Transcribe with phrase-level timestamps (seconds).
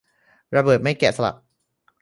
[0.55, 1.35] ระเบิดไม่แกะสลัก